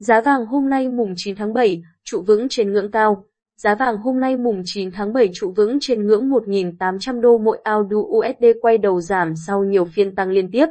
Giá 0.00 0.20
vàng 0.20 0.46
hôm 0.46 0.68
nay 0.68 0.88
mùng 0.88 1.14
9 1.16 1.36
tháng 1.36 1.54
7, 1.54 1.82
trụ 2.04 2.22
vững 2.22 2.46
trên 2.50 2.72
ngưỡng 2.72 2.90
cao. 2.90 3.24
Giá 3.56 3.74
vàng 3.74 3.96
hôm 3.96 4.20
nay 4.20 4.36
mùng 4.36 4.62
9 4.64 4.90
tháng 4.90 5.12
7 5.12 5.30
trụ 5.34 5.52
vững 5.56 5.78
trên 5.80 6.06
ngưỡng 6.06 6.30
1.800 6.30 7.20
đô 7.20 7.38
mỗi 7.38 7.58
ounce 7.74 7.96
USD 7.96 8.44
quay 8.60 8.78
đầu 8.78 9.00
giảm 9.00 9.34
sau 9.46 9.64
nhiều 9.64 9.84
phiên 9.84 10.14
tăng 10.14 10.30
liên 10.30 10.50
tiếp. 10.52 10.66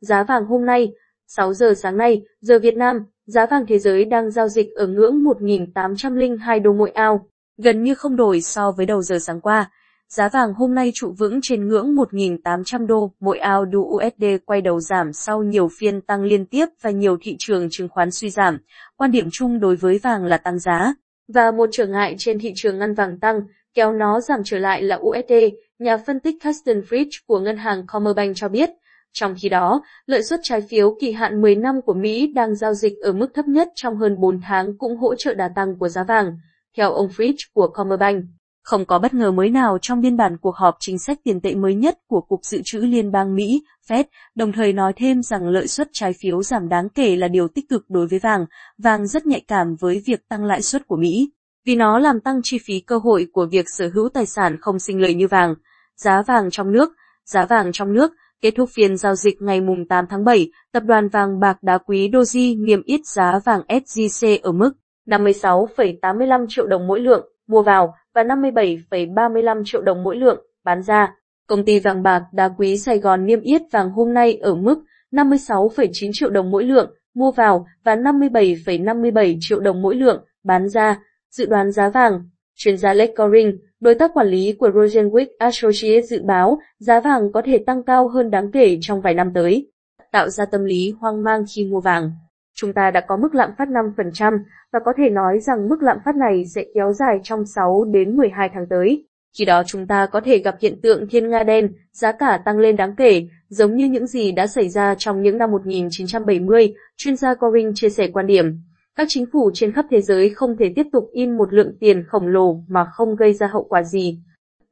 Giá 0.00 0.22
vàng 0.22 0.44
hôm 0.44 0.66
nay, 0.66 0.92
6 1.26 1.54
giờ 1.54 1.74
sáng 1.76 1.96
nay, 1.96 2.22
giờ 2.40 2.58
Việt 2.58 2.76
Nam, 2.76 3.06
giá 3.26 3.46
vàng 3.46 3.66
thế 3.66 3.78
giới 3.78 4.04
đang 4.04 4.30
giao 4.30 4.48
dịch 4.48 4.74
ở 4.74 4.86
ngưỡng 4.86 5.24
1.802 5.24 6.62
đô 6.62 6.72
mỗi 6.72 6.92
ounce, 7.08 7.24
gần 7.58 7.82
như 7.82 7.94
không 7.94 8.16
đổi 8.16 8.40
so 8.40 8.72
với 8.72 8.86
đầu 8.86 9.02
giờ 9.02 9.18
sáng 9.18 9.40
qua. 9.40 9.70
Giá 10.16 10.28
vàng 10.28 10.54
hôm 10.54 10.74
nay 10.74 10.90
trụ 10.94 11.14
vững 11.18 11.40
trên 11.42 11.68
ngưỡng 11.68 11.94
1.800 11.94 12.86
đô 12.86 13.12
mỗi 13.20 13.40
ounce 13.56 13.76
USD 13.78 14.24
quay 14.46 14.60
đầu 14.60 14.80
giảm 14.80 15.12
sau 15.12 15.42
nhiều 15.42 15.68
phiên 15.78 16.00
tăng 16.00 16.22
liên 16.22 16.46
tiếp 16.46 16.66
và 16.82 16.90
nhiều 16.90 17.16
thị 17.22 17.36
trường 17.38 17.68
chứng 17.70 17.88
khoán 17.88 18.10
suy 18.10 18.30
giảm. 18.30 18.58
Quan 18.96 19.10
điểm 19.10 19.28
chung 19.32 19.60
đối 19.60 19.76
với 19.76 19.98
vàng 19.98 20.24
là 20.24 20.36
tăng 20.36 20.58
giá. 20.58 20.94
Và 21.28 21.50
một 21.50 21.68
trở 21.72 21.86
ngại 21.86 22.14
trên 22.18 22.38
thị 22.38 22.52
trường 22.56 22.78
ngăn 22.78 22.94
vàng 22.94 23.20
tăng, 23.20 23.40
kéo 23.74 23.92
nó 23.92 24.20
giảm 24.20 24.40
trở 24.44 24.58
lại 24.58 24.82
là 24.82 24.96
USD, 24.96 25.32
nhà 25.78 25.96
phân 25.96 26.20
tích 26.20 26.34
Carsten 26.44 26.80
Fritz 26.80 27.10
của 27.26 27.38
ngân 27.38 27.56
hàng 27.56 27.86
Commerbank 27.86 28.36
cho 28.36 28.48
biết. 28.48 28.70
Trong 29.12 29.34
khi 29.42 29.48
đó, 29.48 29.82
lợi 30.06 30.22
suất 30.22 30.40
trái 30.42 30.60
phiếu 30.60 30.96
kỳ 31.00 31.12
hạn 31.12 31.40
10 31.40 31.56
năm 31.56 31.82
của 31.82 31.94
Mỹ 31.94 32.32
đang 32.34 32.54
giao 32.54 32.74
dịch 32.74 32.98
ở 33.02 33.12
mức 33.12 33.28
thấp 33.34 33.48
nhất 33.48 33.68
trong 33.74 33.96
hơn 33.96 34.20
4 34.20 34.40
tháng 34.40 34.78
cũng 34.78 34.96
hỗ 34.96 35.14
trợ 35.14 35.34
đà 35.34 35.48
tăng 35.56 35.78
của 35.78 35.88
giá 35.88 36.04
vàng. 36.04 36.38
Theo 36.76 36.92
ông 36.92 37.08
Fritz 37.08 37.36
của 37.54 37.68
Commerbank, 37.68 38.24
không 38.62 38.84
có 38.84 38.98
bất 38.98 39.14
ngờ 39.14 39.30
mới 39.30 39.50
nào 39.50 39.78
trong 39.82 40.00
biên 40.00 40.16
bản 40.16 40.36
cuộc 40.38 40.56
họp 40.56 40.76
chính 40.80 40.98
sách 40.98 41.18
tiền 41.24 41.40
tệ 41.40 41.54
mới 41.54 41.74
nhất 41.74 41.98
của 42.06 42.20
Cục 42.20 42.44
Dự 42.44 42.60
trữ 42.64 42.78
Liên 42.78 43.12
bang 43.12 43.34
Mỹ, 43.34 43.62
Fed, 43.88 44.04
đồng 44.34 44.52
thời 44.52 44.72
nói 44.72 44.92
thêm 44.96 45.22
rằng 45.22 45.48
lợi 45.48 45.68
suất 45.68 45.88
trái 45.92 46.12
phiếu 46.20 46.42
giảm 46.42 46.68
đáng 46.68 46.88
kể 46.88 47.16
là 47.16 47.28
điều 47.28 47.48
tích 47.48 47.68
cực 47.68 47.84
đối 47.88 48.06
với 48.06 48.18
vàng, 48.18 48.46
vàng 48.78 49.06
rất 49.06 49.26
nhạy 49.26 49.40
cảm 49.48 49.76
với 49.80 50.02
việc 50.06 50.28
tăng 50.28 50.44
lãi 50.44 50.62
suất 50.62 50.86
của 50.86 50.96
Mỹ, 50.96 51.30
vì 51.66 51.76
nó 51.76 51.98
làm 51.98 52.20
tăng 52.20 52.40
chi 52.42 52.58
phí 52.66 52.80
cơ 52.80 52.98
hội 52.98 53.26
của 53.32 53.46
việc 53.50 53.64
sở 53.68 53.90
hữu 53.94 54.08
tài 54.08 54.26
sản 54.26 54.56
không 54.60 54.78
sinh 54.78 55.00
lợi 55.00 55.14
như 55.14 55.28
vàng. 55.28 55.54
Giá 55.96 56.22
vàng 56.22 56.50
trong 56.50 56.72
nước, 56.72 56.92
giá 57.24 57.46
vàng 57.46 57.72
trong 57.72 57.92
nước, 57.92 58.12
kết 58.42 58.50
thúc 58.56 58.68
phiên 58.74 58.96
giao 58.96 59.14
dịch 59.14 59.42
ngày 59.42 59.60
8 59.88 60.04
tháng 60.10 60.24
7, 60.24 60.50
tập 60.72 60.82
đoàn 60.86 61.08
vàng 61.08 61.40
bạc 61.40 61.62
đá 61.62 61.78
quý 61.78 62.10
Doji 62.12 62.64
niêm 62.64 62.82
yết 62.82 63.00
giá 63.06 63.40
vàng 63.44 63.62
SJC 63.68 64.38
ở 64.42 64.52
mức 64.52 64.72
56,85 65.06 66.46
triệu 66.48 66.66
đồng 66.66 66.86
mỗi 66.86 67.00
lượng, 67.00 67.26
mua 67.46 67.62
vào, 67.62 67.94
và 68.14 68.22
57,35 68.22 69.62
triệu 69.64 69.82
đồng 69.82 70.02
mỗi 70.02 70.16
lượng, 70.16 70.46
bán 70.64 70.82
ra. 70.82 71.14
Công 71.46 71.64
ty 71.64 71.78
vàng 71.78 72.02
bạc 72.02 72.22
đá 72.32 72.48
quý 72.58 72.78
Sài 72.78 72.98
Gòn 72.98 73.26
niêm 73.26 73.40
yết 73.40 73.62
vàng 73.72 73.90
hôm 73.90 74.14
nay 74.14 74.34
ở 74.34 74.54
mức 74.54 74.84
56,9 75.12 76.10
triệu 76.12 76.30
đồng 76.30 76.50
mỗi 76.50 76.64
lượng, 76.64 76.94
mua 77.14 77.30
vào, 77.30 77.66
và 77.84 77.96
57,57 77.96 79.36
triệu 79.40 79.60
đồng 79.60 79.82
mỗi 79.82 79.94
lượng, 79.94 80.24
bán 80.44 80.68
ra. 80.68 81.00
Dự 81.30 81.46
đoán 81.46 81.72
giá 81.72 81.88
vàng, 81.88 82.28
chuyên 82.54 82.76
gia 82.76 82.94
Lake 82.94 83.12
Coring, 83.16 83.58
đối 83.80 83.94
tác 83.94 84.10
quản 84.14 84.26
lý 84.26 84.52
của 84.52 84.68
Rosenwick 84.68 85.26
Associates 85.38 86.10
dự 86.10 86.22
báo 86.22 86.58
giá 86.78 87.00
vàng 87.00 87.32
có 87.32 87.42
thể 87.44 87.58
tăng 87.66 87.82
cao 87.82 88.08
hơn 88.08 88.30
đáng 88.30 88.50
kể 88.50 88.78
trong 88.80 89.00
vài 89.00 89.14
năm 89.14 89.32
tới, 89.34 89.70
tạo 90.12 90.28
ra 90.28 90.44
tâm 90.44 90.64
lý 90.64 90.94
hoang 91.00 91.24
mang 91.24 91.44
khi 91.54 91.64
mua 91.64 91.80
vàng. 91.80 92.10
Chúng 92.54 92.72
ta 92.72 92.90
đã 92.90 93.00
có 93.00 93.16
mức 93.16 93.34
lạm 93.34 93.50
phát 93.58 93.68
5% 93.68 94.38
và 94.72 94.80
có 94.84 94.92
thể 94.96 95.10
nói 95.10 95.40
rằng 95.40 95.68
mức 95.68 95.82
lạm 95.82 95.98
phát 96.04 96.16
này 96.16 96.44
sẽ 96.54 96.64
kéo 96.74 96.92
dài 96.92 97.20
trong 97.22 97.46
6 97.46 97.84
đến 97.84 98.16
12 98.16 98.50
tháng 98.54 98.66
tới. 98.70 99.06
Khi 99.38 99.44
đó 99.44 99.62
chúng 99.66 99.86
ta 99.86 100.06
có 100.06 100.20
thể 100.20 100.38
gặp 100.38 100.56
hiện 100.60 100.80
tượng 100.82 101.08
thiên 101.08 101.30
nga 101.30 101.42
đen, 101.42 101.72
giá 101.92 102.12
cả 102.12 102.42
tăng 102.44 102.58
lên 102.58 102.76
đáng 102.76 102.94
kể, 102.96 103.26
giống 103.48 103.76
như 103.76 103.84
những 103.84 104.06
gì 104.06 104.32
đã 104.32 104.46
xảy 104.46 104.68
ra 104.68 104.94
trong 104.98 105.22
những 105.22 105.38
năm 105.38 105.50
1970, 105.50 106.74
chuyên 106.96 107.16
gia 107.16 107.34
Coring 107.34 107.72
chia 107.74 107.88
sẻ 107.88 108.08
quan 108.12 108.26
điểm. 108.26 108.58
Các 108.96 109.06
chính 109.10 109.26
phủ 109.32 109.50
trên 109.54 109.72
khắp 109.72 109.86
thế 109.90 110.00
giới 110.00 110.30
không 110.30 110.56
thể 110.56 110.72
tiếp 110.76 110.86
tục 110.92 111.10
in 111.12 111.36
một 111.36 111.52
lượng 111.52 111.76
tiền 111.80 112.04
khổng 112.08 112.26
lồ 112.26 112.56
mà 112.68 112.84
không 112.92 113.16
gây 113.16 113.32
ra 113.32 113.46
hậu 113.46 113.64
quả 113.64 113.82
gì. 113.82 114.18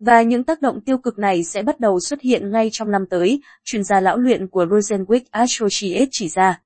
Và 0.01 0.23
những 0.23 0.45
tác 0.45 0.63
động 0.63 0.81
tiêu 0.81 0.99
cực 0.99 1.19
này 1.19 1.45
sẽ 1.45 1.63
bắt 1.63 1.81
đầu 1.81 2.01
xuất 2.01 2.21
hiện 2.21 2.51
ngay 2.51 2.69
trong 2.73 2.91
năm 2.91 3.07
tới, 3.11 3.41
chuyên 3.65 3.85
gia 3.85 4.01
lão 4.01 4.19
luyện 4.19 4.49
của 4.49 4.65
Rosenwick 4.65 5.21
Associates 5.31 6.09
chỉ 6.11 6.29
ra. 6.29 6.61